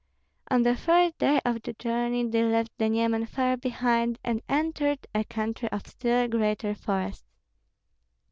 [0.49, 5.05] On the third day of the journey they left the Nyemen far behind, and entered
[5.13, 7.27] a country of still greater forests.